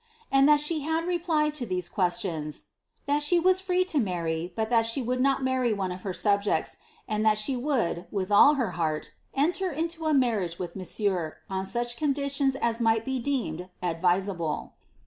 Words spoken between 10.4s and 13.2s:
with monsieur, on such conditions as might be